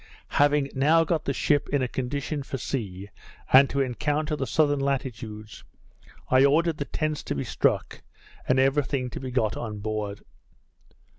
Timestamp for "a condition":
1.83-2.41